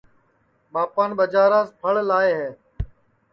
ٻاپان 0.73 1.09
ٻجاراس 1.19 1.67
پھڑ 1.79 1.93
لائے 2.09 2.33
ہے 2.39 2.49